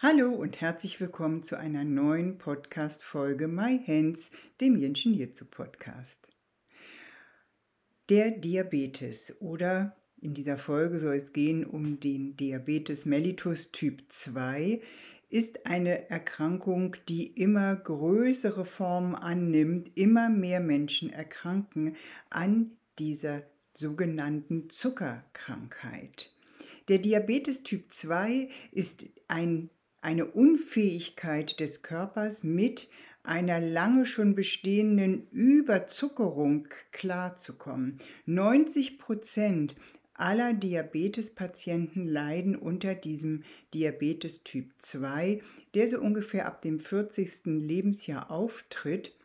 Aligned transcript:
Hallo 0.00 0.32
und 0.32 0.60
herzlich 0.60 1.00
willkommen 1.00 1.42
zu 1.42 1.58
einer 1.58 1.82
neuen 1.82 2.38
Podcast-Folge 2.38 3.48
My 3.48 3.80
Hands, 3.84 4.30
dem 4.60 4.76
Jenschen 4.76 5.12
Jitsu 5.12 5.44
Podcast. 5.44 6.28
Der 8.08 8.30
Diabetes 8.30 9.38
oder 9.40 9.96
in 10.20 10.34
dieser 10.34 10.56
Folge 10.56 11.00
soll 11.00 11.16
es 11.16 11.32
gehen 11.32 11.64
um 11.64 11.98
den 11.98 12.36
Diabetes 12.36 13.06
mellitus 13.06 13.72
Typ 13.72 14.04
2 14.08 14.80
ist 15.30 15.66
eine 15.66 16.08
Erkrankung, 16.08 16.94
die 17.08 17.26
immer 17.26 17.74
größere 17.74 18.66
Formen 18.66 19.16
annimmt. 19.16 19.90
Immer 19.96 20.30
mehr 20.30 20.60
Menschen 20.60 21.10
erkranken 21.10 21.96
an 22.30 22.70
dieser 23.00 23.42
sogenannten 23.74 24.70
Zuckerkrankheit. 24.70 26.32
Der 26.86 26.98
Diabetes 26.98 27.64
Typ 27.64 27.92
2 27.92 28.48
ist 28.70 29.04
ein 29.26 29.70
eine 30.00 30.26
Unfähigkeit 30.26 31.60
des 31.60 31.82
Körpers 31.82 32.42
mit 32.42 32.88
einer 33.22 33.60
lange 33.60 34.06
schon 34.06 34.34
bestehenden 34.34 35.28
Überzuckerung 35.30 36.68
klarzukommen. 36.92 37.98
90 38.26 38.98
Prozent 38.98 39.76
aller 40.14 40.52
Diabetespatienten 40.52 42.06
leiden 42.06 42.56
unter 42.56 42.94
diesem 42.94 43.44
Diabetes 43.74 44.42
Typ 44.42 44.70
2, 44.78 45.42
der 45.74 45.88
so 45.88 46.00
ungefähr 46.00 46.46
ab 46.46 46.62
dem 46.62 46.80
40. 46.80 47.44
Lebensjahr 47.44 48.30
auftritt 48.30 49.17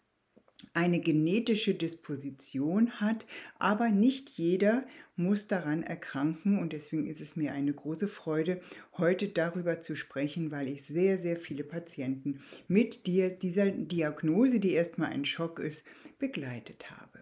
eine 0.73 0.99
genetische 0.99 1.75
Disposition 1.75 2.99
hat, 2.99 3.25
aber 3.59 3.89
nicht 3.89 4.29
jeder 4.29 4.85
muss 5.15 5.47
daran 5.47 5.83
erkranken 5.83 6.57
und 6.57 6.73
deswegen 6.73 7.07
ist 7.07 7.21
es 7.21 7.35
mir 7.35 7.53
eine 7.53 7.73
große 7.73 8.07
Freude, 8.07 8.61
heute 8.97 9.29
darüber 9.29 9.81
zu 9.81 9.95
sprechen, 9.95 10.51
weil 10.51 10.67
ich 10.67 10.85
sehr, 10.85 11.17
sehr 11.17 11.37
viele 11.37 11.63
Patienten 11.63 12.41
mit 12.67 13.05
dieser 13.05 13.69
Diagnose, 13.69 14.59
die 14.59 14.71
erstmal 14.71 15.11
ein 15.11 15.25
Schock 15.25 15.59
ist, 15.59 15.85
begleitet 16.17 16.89
habe. 16.89 17.19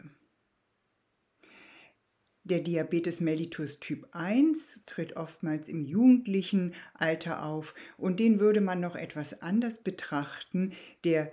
Der 2.44 2.60
Diabetes 2.60 3.20
mellitus 3.20 3.80
Typ 3.80 4.08
1 4.14 4.86
tritt 4.88 5.16
oftmals 5.16 5.70
im 5.70 5.86
jugendlichen 5.86 6.74
Alter 6.96 7.46
auf 7.46 7.76
und 7.98 8.20
den 8.20 8.40
würde 8.40 8.62
man 8.62 8.80
noch 8.80 8.96
etwas 8.96 9.44
anders 9.44 9.84
betrachten. 9.84 10.74
Der 11.04 11.32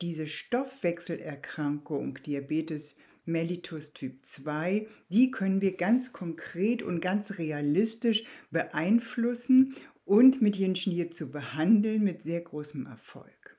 diese 0.00 0.26
Stoffwechselerkrankung, 0.26 2.18
Diabetes 2.22 2.98
mellitus 3.24 3.92
Typ 3.92 4.24
2, 4.24 4.86
die 5.08 5.30
können 5.30 5.60
wir 5.60 5.76
ganz 5.76 6.12
konkret 6.12 6.82
und 6.82 7.00
ganz 7.00 7.38
realistisch 7.38 8.24
beeinflussen 8.50 9.74
und 10.04 10.40
mit 10.40 10.56
Jenschnier 10.56 11.10
zu 11.10 11.30
behandeln 11.30 12.04
mit 12.04 12.22
sehr 12.22 12.40
großem 12.40 12.86
Erfolg. 12.86 13.58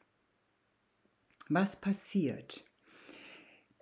Was 1.49 1.79
passiert? 1.79 2.65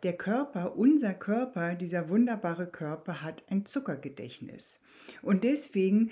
Der 0.04 0.14
Körper, 0.14 0.76
unser 0.76 1.14
Körper, 1.14 1.76
dieser 1.76 2.10
wunderbare 2.10 2.68
Körper 2.68 3.22
hat 3.22 3.44
ein 3.50 3.66
Zuckergedächtnis. 3.66 4.80
Und 5.22 5.44
deswegen 5.44 6.12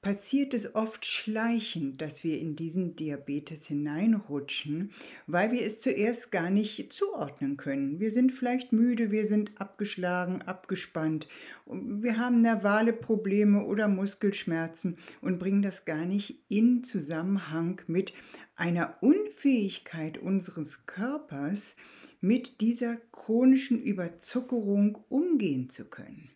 passiert 0.00 0.54
es 0.54 0.74
oft 0.74 1.04
schleichend, 1.04 2.00
dass 2.00 2.22
wir 2.22 2.38
in 2.38 2.54
diesen 2.54 2.94
Diabetes 2.94 3.66
hineinrutschen, 3.66 4.92
weil 5.26 5.50
wir 5.50 5.64
es 5.64 5.80
zuerst 5.80 6.30
gar 6.30 6.50
nicht 6.50 6.92
zuordnen 6.92 7.56
können. 7.56 7.98
Wir 7.98 8.10
sind 8.10 8.32
vielleicht 8.32 8.72
müde, 8.72 9.10
wir 9.10 9.26
sind 9.26 9.60
abgeschlagen, 9.60 10.42
abgespannt, 10.42 11.26
wir 11.66 12.16
haben 12.16 12.42
nervale 12.42 12.92
Probleme 12.92 13.64
oder 13.64 13.88
Muskelschmerzen 13.88 14.98
und 15.20 15.38
bringen 15.38 15.62
das 15.62 15.84
gar 15.84 16.06
nicht 16.06 16.42
in 16.48 16.84
Zusammenhang 16.84 17.82
mit 17.86 18.12
einer 18.54 18.96
Unfähigkeit 19.00 20.18
unseres 20.18 20.86
Körpers, 20.86 21.76
mit 22.20 22.60
dieser 22.60 22.96
chronischen 23.12 23.80
Überzuckerung 23.80 24.98
umgehen 25.08 25.70
zu 25.70 25.84
können. 25.84 26.30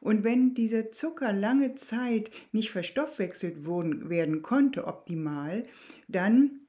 Und 0.00 0.24
wenn 0.24 0.54
dieser 0.54 0.90
Zucker 0.90 1.32
lange 1.32 1.74
Zeit 1.74 2.30
nicht 2.52 2.70
verstoffwechselt 2.70 3.64
werden 3.64 4.42
konnte 4.42 4.86
optimal, 4.86 5.66
dann 6.08 6.60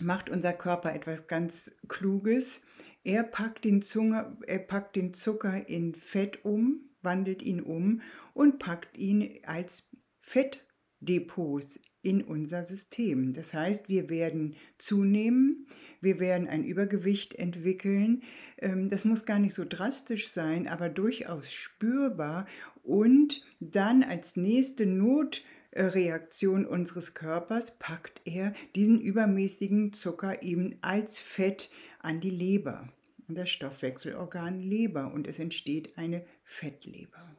macht 0.00 0.28
unser 0.28 0.52
Körper 0.52 0.94
etwas 0.94 1.26
ganz 1.26 1.70
Kluges. 1.88 2.60
Er 3.04 3.22
packt 3.22 3.64
den, 3.64 3.82
Zunge, 3.82 4.36
er 4.46 4.58
packt 4.58 4.96
den 4.96 5.14
Zucker 5.14 5.68
in 5.68 5.94
Fett 5.94 6.44
um, 6.44 6.90
wandelt 7.02 7.42
ihn 7.42 7.60
um 7.60 8.00
und 8.32 8.58
packt 8.58 8.96
ihn 8.96 9.40
als 9.44 9.90
Fettdepots 10.20 11.80
in 12.04 12.22
unser 12.22 12.64
System. 12.64 13.32
Das 13.32 13.54
heißt, 13.54 13.88
wir 13.88 14.08
werden 14.10 14.54
zunehmen, 14.78 15.66
wir 16.00 16.20
werden 16.20 16.46
ein 16.46 16.64
Übergewicht 16.64 17.34
entwickeln. 17.34 18.22
Ähm, 18.58 18.90
das 18.90 19.04
muss 19.04 19.24
gar 19.24 19.38
nicht 19.38 19.54
so 19.54 19.64
drastisch 19.66 20.28
sein, 20.28 20.68
aber 20.68 20.88
durchaus 20.88 21.52
spürbar. 21.52 22.46
Und 22.82 23.42
dann 23.58 24.02
als 24.02 24.36
nächste 24.36 24.84
Notreaktion 24.84 26.66
unseres 26.66 27.14
Körpers 27.14 27.78
packt 27.78 28.20
er 28.26 28.52
diesen 28.74 29.00
übermäßigen 29.00 29.94
Zucker 29.94 30.42
eben 30.42 30.76
als 30.82 31.18
Fett 31.18 31.70
an 32.00 32.20
die 32.20 32.30
Leber, 32.30 32.92
an 33.28 33.34
das 33.34 33.48
Stoffwechselorgan 33.48 34.60
Leber 34.60 35.10
und 35.14 35.26
es 35.26 35.38
entsteht 35.38 35.96
eine 35.96 36.26
Fettleber. 36.44 37.34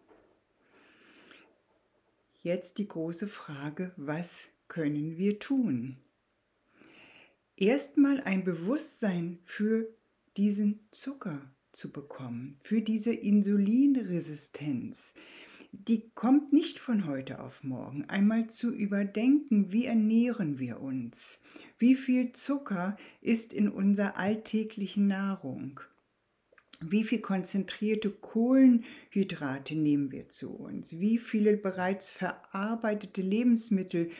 Jetzt 2.45 2.77
die 2.77 2.87
große 2.87 3.27
Frage, 3.27 3.91
was 3.97 4.49
können 4.67 5.17
wir 5.17 5.39
tun? 5.39 5.97
Erstmal 7.57 8.21
ein 8.21 8.43
Bewusstsein 8.43 9.39
für 9.45 9.87
diesen 10.35 10.79
Zucker 10.91 11.41
zu 11.71 11.91
bekommen, 11.91 12.59
für 12.63 12.81
diese 12.81 13.13
Insulinresistenz. 13.13 15.13
Die 15.71 16.09
kommt 16.15 16.53
nicht 16.53 16.79
von 16.79 17.05
heute 17.05 17.41
auf 17.41 17.63
morgen. 17.63 18.05
Einmal 18.05 18.49
zu 18.49 18.73
überdenken, 18.73 19.71
wie 19.71 19.85
ernähren 19.85 20.59
wir 20.59 20.79
uns? 20.79 21.39
Wie 21.77 21.95
viel 21.95 22.31
Zucker 22.31 22.97
ist 23.21 23.53
in 23.53 23.69
unserer 23.69 24.17
alltäglichen 24.17 25.07
Nahrung? 25.07 25.81
wie 26.81 27.03
viel 27.03 27.19
konzentrierte 27.19 28.09
Kohlenhydrate 28.09 29.75
nehmen 29.75 30.11
wir 30.11 30.29
zu 30.29 30.53
uns, 30.53 30.99
wie 30.99 31.17
viele 31.17 31.57
bereits 31.57 32.11
verarbeitete 32.11 33.21
Lebensmittel, 33.21 34.11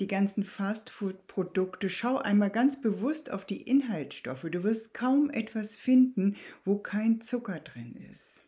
die 0.00 0.06
ganzen 0.06 0.44
Fastfood-Produkte. 0.44 1.88
Schau 1.88 2.18
einmal 2.18 2.50
ganz 2.50 2.80
bewusst 2.80 3.30
auf 3.30 3.44
die 3.44 3.62
Inhaltsstoffe. 3.62 4.46
Du 4.50 4.64
wirst 4.64 4.94
kaum 4.94 5.30
etwas 5.30 5.76
finden, 5.76 6.36
wo 6.64 6.78
kein 6.78 7.20
Zucker 7.20 7.60
drin 7.60 7.94
ist. 8.10 8.40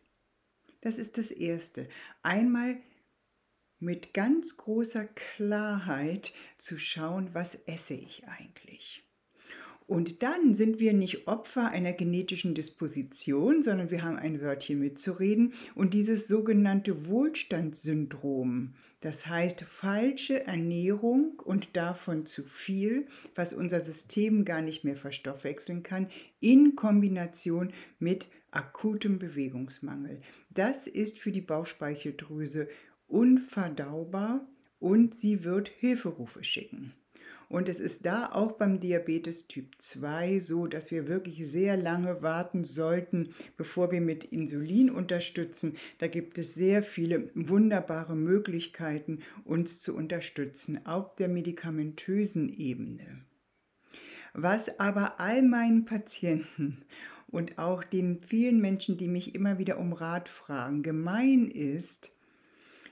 Das 0.81 0.97
ist 0.97 1.17
das 1.17 1.31
Erste. 1.31 1.87
Einmal 2.21 2.77
mit 3.79 4.13
ganz 4.13 4.57
großer 4.57 5.05
Klarheit 5.05 6.33
zu 6.57 6.79
schauen, 6.79 7.29
was 7.33 7.55
esse 7.65 7.93
ich 7.93 8.27
eigentlich. 8.27 9.03
Und 9.87 10.21
dann 10.21 10.53
sind 10.53 10.81
wir 10.81 10.91
nicht 10.91 11.27
Opfer 11.27 11.69
einer 11.69 11.93
genetischen 11.93 12.53
Disposition, 12.53 13.61
sondern 13.61 13.89
wir 13.89 14.03
haben 14.03 14.17
ein 14.17 14.41
Wörtchen 14.41 14.79
mitzureden 14.79 15.53
und 15.75 15.93
dieses 15.93 16.27
sogenannte 16.27 17.05
Wohlstandssyndrom, 17.07 18.73
das 19.01 19.27
heißt 19.27 19.61
falsche 19.61 20.45
Ernährung 20.45 21.39
und 21.43 21.75
davon 21.75 22.25
zu 22.25 22.43
viel, 22.43 23.07
was 23.35 23.53
unser 23.53 23.81
System 23.81 24.43
gar 24.43 24.61
nicht 24.61 24.83
mehr 24.83 24.97
verstoffwechseln 24.97 25.83
kann, 25.83 26.09
in 26.39 26.75
Kombination 26.75 27.73
mit 27.99 28.27
akutem 28.51 29.19
Bewegungsmangel. 29.19 30.21
Das 30.49 30.87
ist 30.87 31.19
für 31.19 31.31
die 31.31 31.41
Bauchspeicheldrüse 31.41 32.69
unverdaubar 33.07 34.47
und 34.79 35.13
sie 35.13 35.43
wird 35.43 35.69
Hilferufe 35.69 36.43
schicken. 36.43 36.93
Und 37.49 37.69
es 37.69 37.79
ist 37.79 38.05
da 38.05 38.29
auch 38.33 38.53
beim 38.53 38.79
Diabetes 38.79 39.47
Typ 39.47 39.75
2 39.77 40.41
so, 40.41 40.67
dass 40.67 40.91
wir 40.91 41.07
wirklich 41.07 41.47
sehr 41.49 41.77
lange 41.77 42.21
warten 42.21 42.65
sollten, 42.65 43.33
bevor 43.55 43.91
wir 43.91 44.01
mit 44.01 44.25
Insulin 44.25 44.89
unterstützen. 44.89 45.77
Da 45.99 46.07
gibt 46.07 46.37
es 46.37 46.53
sehr 46.53 46.83
viele 46.83 47.29
wunderbare 47.35 48.15
Möglichkeiten, 48.15 49.19
uns 49.45 49.81
zu 49.81 49.95
unterstützen 49.95 50.85
auf 50.85 51.15
der 51.15 51.29
medikamentösen 51.29 52.49
Ebene. 52.49 53.21
Was 54.33 54.79
aber 54.79 55.19
all 55.19 55.41
meinen 55.41 55.85
Patienten 55.85 56.83
und 57.27 57.57
auch 57.57 57.83
den 57.83 58.21
vielen 58.21 58.59
Menschen, 58.59 58.97
die 58.97 59.07
mich 59.07 59.35
immer 59.35 59.57
wieder 59.57 59.79
um 59.79 59.93
Rat 59.93 60.27
fragen, 60.27 60.83
gemein 60.83 61.47
ist, 61.47 62.11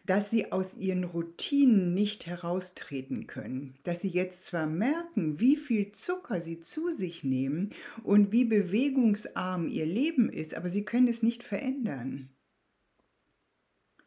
dass 0.06 0.30
sie 0.30 0.52
aus 0.52 0.76
ihren 0.76 1.04
Routinen 1.04 1.94
nicht 1.94 2.28
heraustreten 2.28 3.28
können, 3.28 3.76
dass 3.84 4.02
sie 4.02 4.10
jetzt 4.10 4.46
zwar 4.46 4.68
merken, 4.68 5.40
wie 5.40 5.56
viel 5.56 5.92
Zucker 5.92 6.42
sie 6.42 6.60
zu 6.60 6.92
sich 6.92 7.24
nehmen 7.24 7.72
und 8.04 8.32
wie 8.32 8.46
bewegungsarm 8.46 9.68
ihr 9.68 9.86
Leben 9.86 10.30
ist, 10.30 10.56
aber 10.56 10.70
sie 10.70 10.86
können 10.86 11.08
es 11.08 11.24
nicht 11.24 11.44
verändern. 11.44 12.30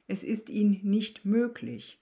Es 0.07 0.23
ist 0.23 0.49
ihnen 0.49 0.81
nicht 0.83 1.25
möglich. 1.25 1.99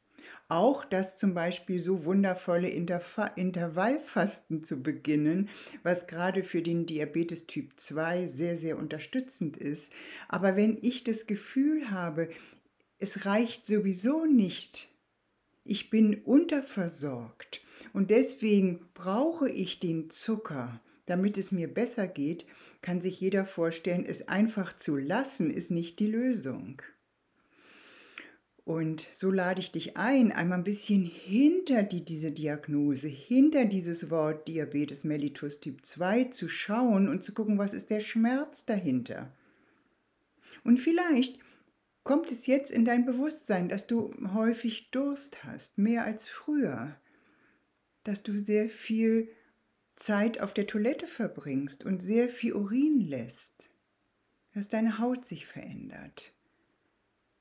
Auch 0.48 0.84
das 0.84 1.18
zum 1.18 1.34
Beispiel 1.34 1.80
so 1.80 2.04
wundervolle 2.04 2.68
Interva 2.68 3.26
Intervallfasten 3.34 4.62
zu 4.62 4.80
beginnen, 4.80 5.48
was 5.82 6.06
gerade 6.06 6.44
für 6.44 6.62
den 6.62 6.86
Diabetes 6.86 7.46
Typ 7.46 7.72
2 7.76 8.28
sehr, 8.28 8.56
sehr 8.56 8.78
unterstützend 8.78 9.56
ist. 9.56 9.90
Aber 10.28 10.56
wenn 10.56 10.78
ich 10.80 11.02
das 11.02 11.26
Gefühl 11.26 11.90
habe, 11.90 12.28
es 12.98 13.26
reicht 13.26 13.66
sowieso 13.66 14.24
nicht. 14.24 14.88
Ich 15.64 15.90
bin 15.90 16.22
unterversorgt 16.22 17.60
und 17.92 18.10
deswegen 18.10 18.80
brauche 18.94 19.50
ich 19.50 19.80
den 19.80 20.10
Zucker, 20.10 20.80
damit 21.06 21.38
es 21.38 21.52
mir 21.52 21.68
besser 21.68 22.06
geht, 22.06 22.46
kann 22.82 23.00
sich 23.00 23.20
jeder 23.20 23.46
vorstellen, 23.46 24.04
es 24.06 24.28
einfach 24.28 24.76
zu 24.76 24.96
lassen, 24.96 25.50
ist 25.50 25.70
nicht 25.70 25.98
die 25.98 26.06
Lösung. 26.06 26.82
Und 28.64 29.06
so 29.12 29.30
lade 29.30 29.60
ich 29.60 29.70
dich 29.70 29.96
ein, 29.96 30.32
einmal 30.32 30.58
ein 30.58 30.64
bisschen 30.64 31.04
hinter 31.04 31.84
die, 31.84 32.04
diese 32.04 32.32
Diagnose, 32.32 33.06
hinter 33.06 33.64
dieses 33.64 34.10
Wort 34.10 34.48
Diabetes 34.48 35.04
mellitus 35.04 35.60
Typ 35.60 35.86
2 35.86 36.24
zu 36.24 36.48
schauen 36.48 37.08
und 37.08 37.22
zu 37.22 37.32
gucken, 37.32 37.58
was 37.58 37.72
ist 37.72 37.90
der 37.90 38.00
Schmerz 38.00 38.64
dahinter. 38.64 39.32
Und 40.64 40.78
vielleicht 40.78 41.38
kommt 42.06 42.30
es 42.30 42.46
jetzt 42.46 42.70
in 42.70 42.84
dein 42.84 43.04
Bewusstsein, 43.04 43.68
dass 43.68 43.88
du 43.88 44.14
häufig 44.32 44.92
Durst 44.92 45.42
hast, 45.42 45.76
mehr 45.76 46.04
als 46.04 46.28
früher, 46.28 46.94
dass 48.04 48.22
du 48.22 48.38
sehr 48.38 48.70
viel 48.70 49.28
Zeit 49.96 50.40
auf 50.40 50.54
der 50.54 50.68
Toilette 50.68 51.08
verbringst 51.08 51.84
und 51.84 52.00
sehr 52.00 52.28
viel 52.28 52.52
Urin 52.52 53.00
lässt, 53.00 53.68
dass 54.54 54.68
deine 54.68 55.00
Haut 55.00 55.26
sich 55.26 55.46
verändert, 55.46 56.32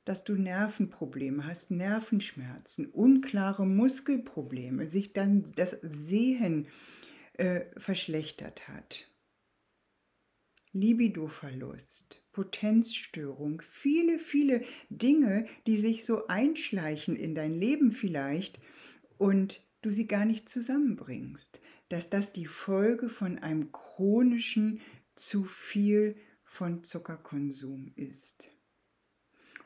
dass 0.03 0.23
du 0.23 0.33
Nervenprobleme 0.33 1.45
hast, 1.45 1.69
Nervenschmerzen, 1.69 2.87
unklare 2.87 3.67
Muskelprobleme, 3.67 4.89
sich 4.89 5.13
dann 5.13 5.45
das 5.55 5.77
Sehen 5.83 6.69
äh, 7.33 7.65
verschlechtert 7.77 8.67
hat. 8.67 9.11
Libidoverlust, 10.75 12.21
Potenzstörung, 12.33 13.61
viele, 13.71 14.19
viele 14.19 14.61
Dinge, 14.89 15.47
die 15.67 15.77
sich 15.77 16.03
so 16.03 16.27
einschleichen 16.27 17.15
in 17.15 17.33
dein 17.33 17.55
Leben 17.55 17.93
vielleicht 17.93 18.59
und 19.17 19.61
du 19.81 19.89
sie 19.89 20.05
gar 20.05 20.25
nicht 20.25 20.49
zusammenbringst, 20.49 21.61
dass 21.87 22.09
das 22.09 22.33
die 22.33 22.45
Folge 22.45 23.07
von 23.07 23.39
einem 23.39 23.71
chronischen 23.71 24.81
zu 25.15 25.45
viel 25.45 26.17
von 26.43 26.83
Zuckerkonsum 26.83 27.93
ist. 27.95 28.51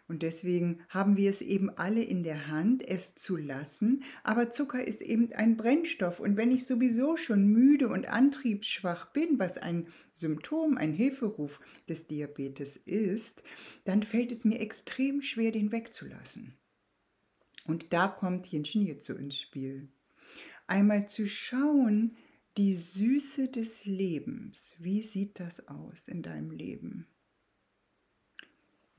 Und 0.09 0.23
deswegen 0.23 0.79
haben 0.89 1.17
wir 1.17 1.29
es 1.29 1.39
eben 1.43 1.69
alle 1.69 2.01
in 2.01 2.23
der 2.23 2.47
Hand, 2.47 2.85
es 2.85 3.13
zu 3.13 3.37
lassen. 3.37 4.03
Aber 4.23 4.49
Zucker 4.49 4.85
ist 4.85 5.01
eben 5.01 5.31
ein 5.33 5.55
Brennstoff. 5.55 6.19
Und 6.19 6.35
wenn 6.35 6.49
ich 6.49 6.65
sowieso 6.65 7.15
schon 7.15 7.45
müde 7.45 7.87
und 7.89 8.09
antriebsschwach 8.09 9.13
bin, 9.13 9.37
was 9.37 9.57
ein 9.57 9.87
Symptom, 10.11 10.77
ein 10.77 10.93
Hilferuf 10.93 11.59
des 11.87 12.07
Diabetes 12.07 12.75
ist, 12.75 13.43
dann 13.83 14.01
fällt 14.01 14.31
es 14.31 14.43
mir 14.45 14.59
extrem 14.59 15.21
schwer, 15.21 15.51
den 15.51 15.71
wegzulassen. 15.71 16.55
Und 17.65 17.93
da 17.93 18.07
kommt 18.07 18.47
Jenschen 18.47 18.81
hierzu 18.81 19.13
ins 19.13 19.39
Spiel. 19.39 19.89
Einmal 20.65 21.07
zu 21.07 21.27
schauen, 21.27 22.17
die 22.57 22.75
Süße 22.75 23.49
des 23.49 23.85
Lebens. 23.85 24.75
Wie 24.79 25.03
sieht 25.03 25.39
das 25.39 25.67
aus 25.67 26.07
in 26.07 26.23
deinem 26.23 26.49
Leben? 26.49 27.05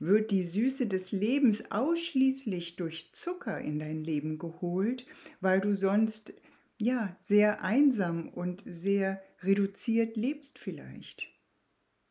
Wird 0.01 0.31
die 0.31 0.43
Süße 0.43 0.87
des 0.87 1.11
Lebens 1.11 1.71
ausschließlich 1.71 2.75
durch 2.75 3.13
Zucker 3.13 3.61
in 3.61 3.77
dein 3.77 4.03
Leben 4.03 4.39
geholt, 4.39 5.05
weil 5.41 5.61
du 5.61 5.75
sonst 5.75 6.33
ja 6.79 7.15
sehr 7.19 7.63
einsam 7.63 8.29
und 8.29 8.63
sehr 8.65 9.21
reduziert 9.43 10.17
lebst 10.17 10.57
vielleicht. 10.57 11.27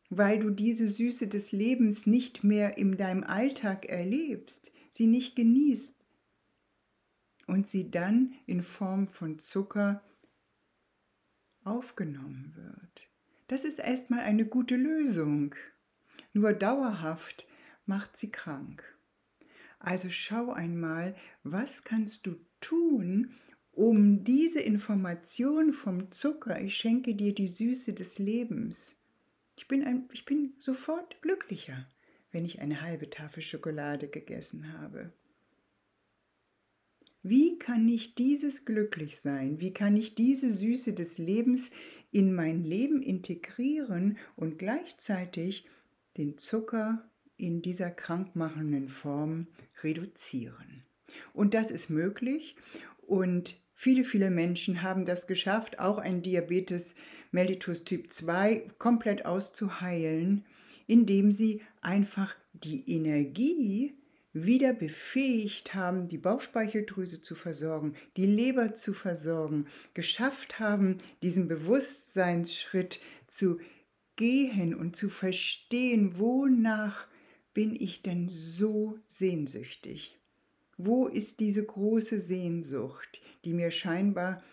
Weil 0.09 0.39
du 0.39 0.51
diese 0.51 0.87
Süße 0.87 1.27
des 1.27 1.51
Lebens 1.51 2.05
nicht 2.05 2.45
mehr 2.45 2.77
in 2.77 2.95
deinem 2.95 3.25
Alltag 3.25 3.85
erlebst, 3.87 4.71
sie 4.91 5.07
nicht 5.07 5.35
genießt 5.35 5.95
und 7.47 7.67
sie 7.67 7.91
dann 7.91 8.33
in 8.45 8.63
Form 8.63 9.09
von 9.09 9.37
Zucker 9.37 10.01
aufgenommen 11.65 12.53
wird. 12.55 13.09
Das 13.49 13.65
ist 13.65 13.79
erstmal 13.79 14.21
eine 14.21 14.45
gute 14.45 14.77
Lösung. 14.77 15.55
Nur 16.31 16.53
dauerhaft 16.53 17.45
macht 17.91 18.15
sie 18.15 18.31
krank. 18.31 18.85
Also 19.77 20.09
schau 20.09 20.53
einmal, 20.53 21.13
was 21.43 21.83
kannst 21.83 22.25
du 22.25 22.37
tun, 22.61 23.33
um 23.73 24.23
diese 24.23 24.61
Information 24.61 25.73
vom 25.73 26.09
Zucker, 26.09 26.61
ich 26.61 26.77
schenke 26.77 27.15
dir 27.15 27.35
die 27.35 27.49
Süße 27.49 27.91
des 27.91 28.17
Lebens. 28.17 28.95
Ich 29.57 29.67
bin, 29.67 29.83
ein, 29.83 30.07
ich 30.13 30.23
bin 30.23 30.53
sofort 30.57 31.21
glücklicher, 31.21 31.85
wenn 32.31 32.45
ich 32.45 32.61
eine 32.61 32.81
halbe 32.81 33.09
Tafel 33.09 33.43
Schokolade 33.43 34.07
gegessen 34.07 34.71
habe. 34.79 35.11
Wie 37.23 37.59
kann 37.59 37.89
ich 37.89 38.15
dieses 38.15 38.63
Glücklichsein, 38.63 39.59
wie 39.59 39.73
kann 39.73 39.97
ich 39.97 40.15
diese 40.15 40.49
Süße 40.49 40.93
des 40.93 41.17
Lebens 41.17 41.69
in 42.13 42.33
mein 42.33 42.63
Leben 42.63 43.01
integrieren 43.01 44.17
und 44.37 44.57
gleichzeitig 44.57 45.65
den 46.15 46.37
Zucker 46.37 47.10
in 47.41 47.61
dieser 47.61 47.91
krankmachenden 47.91 48.87
Form 48.87 49.47
reduzieren. 49.83 50.83
Und 51.33 51.53
das 51.53 51.71
ist 51.71 51.89
möglich 51.89 52.55
und 53.01 53.57
viele, 53.75 54.03
viele 54.03 54.29
Menschen 54.29 54.81
haben 54.81 55.05
das 55.05 55.27
geschafft, 55.27 55.79
auch 55.79 55.97
ein 55.97 56.21
Diabetes 56.21 56.95
mellitus 57.31 57.83
Typ 57.83 58.11
2 58.11 58.67
komplett 58.77 59.25
auszuheilen, 59.25 60.45
indem 60.87 61.31
sie 61.31 61.61
einfach 61.81 62.35
die 62.53 62.89
Energie 62.89 63.95
wieder 64.33 64.73
befähigt 64.73 65.73
haben, 65.73 66.07
die 66.07 66.17
Bauchspeicheldrüse 66.17 67.21
zu 67.21 67.35
versorgen, 67.35 67.95
die 68.15 68.25
Leber 68.25 68.73
zu 68.75 68.93
versorgen, 68.93 69.67
geschafft 69.93 70.59
haben, 70.59 70.99
diesen 71.21 71.47
Bewusstseinsschritt 71.47 72.99
zu 73.27 73.59
gehen 74.15 74.73
und 74.73 74.95
zu 74.95 75.09
verstehen, 75.09 76.17
wonach 76.17 77.07
bin 77.53 77.75
ich 77.75 78.01
denn 78.01 78.27
so 78.27 78.97
sehnsüchtig? 79.05 80.17
Wo 80.77 81.07
ist 81.07 81.39
diese 81.39 81.63
große 81.63 82.21
Sehnsucht, 82.21 83.21
die 83.45 83.53
mir 83.53 83.71
scheinbar 83.71 84.43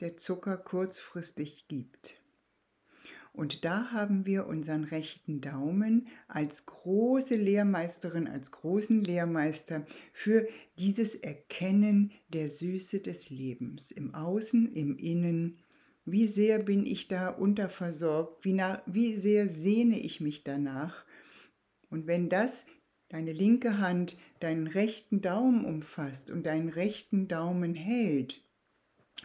der 0.00 0.16
Zucker 0.16 0.56
kurzfristig 0.58 1.66
gibt? 1.68 2.16
Und 3.34 3.64
da 3.64 3.92
haben 3.92 4.26
wir 4.26 4.46
unseren 4.46 4.84
rechten 4.84 5.40
Daumen 5.40 6.08
als 6.28 6.66
große 6.66 7.36
Lehrmeisterin, 7.36 8.28
als 8.28 8.50
großen 8.50 9.00
Lehrmeister 9.00 9.86
für 10.12 10.46
dieses 10.78 11.14
Erkennen 11.14 12.12
der 12.28 12.50
Süße 12.50 13.00
des 13.00 13.30
Lebens 13.30 13.90
im 13.90 14.14
Außen, 14.14 14.74
im 14.74 14.98
Innen. 14.98 15.56
Wie 16.04 16.26
sehr 16.26 16.58
bin 16.58 16.84
ich 16.84 17.08
da 17.08 17.30
unterversorgt? 17.30 18.44
Wie, 18.44 18.52
nach, 18.52 18.82
wie 18.84 19.16
sehr 19.16 19.48
sehne 19.48 19.98
ich 19.98 20.20
mich 20.20 20.44
danach? 20.44 21.06
Und 21.92 22.06
wenn 22.06 22.30
das 22.30 22.64
deine 23.10 23.32
linke 23.32 23.78
Hand 23.78 24.16
deinen 24.40 24.66
rechten 24.66 25.20
Daumen 25.20 25.66
umfasst 25.66 26.30
und 26.30 26.46
deinen 26.46 26.70
rechten 26.70 27.28
Daumen 27.28 27.74
hält, 27.74 28.42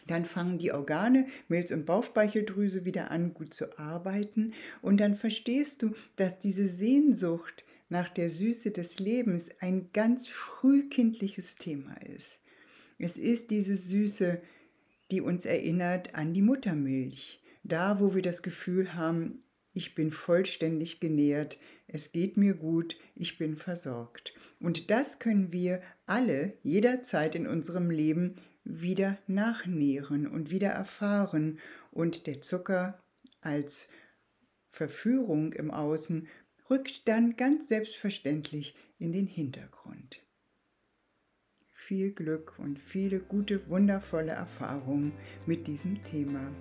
dann 0.06 0.26
fangen 0.26 0.58
die 0.58 0.74
Organe, 0.74 1.28
Milz- 1.48 1.72
und 1.72 1.86
Bauchspeicheldrüse 1.86 2.84
wieder 2.84 3.10
an, 3.10 3.34
gut 3.34 3.54
zu 3.54 3.80
arbeiten. 3.80 4.54
Und 4.82 4.98
dann 4.98 5.16
verstehst 5.16 5.82
du, 5.82 5.96
dass 6.18 6.40
diese 6.40 6.68
Sehnsucht 6.68 7.64
nach 7.88 8.10
der 8.10 8.30
Süße 8.30 8.72
des 8.72 9.00
Lebens 9.00 9.50
ein 9.62 9.90
ganz 9.94 10.28
frühkindliches 10.28 11.56
Thema 11.56 11.96
ist. 12.02 12.40
Es 12.98 13.16
ist 13.18 13.50
diese 13.50 13.78
Süße, 13.78 14.42
die 15.10 15.22
uns 15.22 15.46
erinnert 15.46 16.16
an 16.16 16.34
die 16.34 16.42
Muttermilch. 16.42 17.42
Da, 17.64 18.02
wo 18.02 18.14
wir 18.14 18.22
das 18.22 18.44
Gefühl 18.44 18.94
haben, 18.94 19.40
ich 19.78 19.94
bin 19.94 20.10
vollständig 20.10 21.00
genährt, 21.00 21.60
es 21.88 22.12
geht 22.12 22.36
mir 22.36 22.56
gut, 22.56 22.98
ich 23.16 23.38
bin 23.38 23.56
versorgt. 23.56 24.34
Und 24.60 24.90
das 24.90 25.20
können 25.20 25.52
wir 25.52 25.84
alle 26.08 26.54
jederzeit 26.64 27.36
in 27.36 27.46
unserem 27.46 27.92
Leben 27.92 28.38
wieder 28.64 29.20
nachnähren 29.28 30.26
und 30.26 30.50
wieder 30.50 30.70
erfahren 30.70 31.60
und 31.92 32.26
der 32.26 32.42
Zucker 32.42 33.00
als 33.42 33.88
Verführung 34.72 35.54
im 35.54 35.70
Außen 35.70 36.28
rückt 36.72 37.08
dann 37.08 37.38
ganz 37.38 37.68
selbstverständlich 37.68 38.76
in 38.98 39.12
den 39.12 39.28
Hintergrund. 39.28 40.22
Viel 41.72 42.12
Glück 42.12 42.58
und 42.58 42.80
viele 42.80 43.20
gute, 43.20 43.70
wundervolle 43.70 44.32
Erfahrungen 44.32 45.14
mit 45.46 45.68
diesem 45.68 46.04
Thema. 46.04 46.52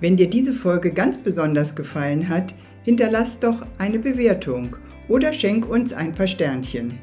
Wenn 0.00 0.16
dir 0.16 0.28
diese 0.28 0.52
Folge 0.52 0.92
ganz 0.92 1.18
besonders 1.18 1.74
gefallen 1.74 2.28
hat, 2.28 2.54
hinterlass 2.82 3.40
doch 3.40 3.64
eine 3.78 3.98
Bewertung 3.98 4.76
oder 5.08 5.32
schenk 5.32 5.68
uns 5.68 5.92
ein 5.92 6.14
paar 6.14 6.26
Sternchen. 6.26 6.98